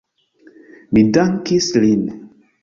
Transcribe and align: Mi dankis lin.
Mi 0.97 1.03
dankis 1.17 1.69
lin. 1.85 2.03